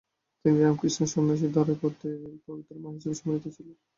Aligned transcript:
তিনি 0.45 0.57
রামকৃষ্ণের 0.59 1.11
সন্ন্যাসী 1.13 1.47
ধারায় 1.49 1.79
পবিত্র 1.79 2.03
মা 2.81 2.89
হিসাবে 2.95 3.15
সম্মানিত 3.19 3.45
ছিলেন। 3.55 3.75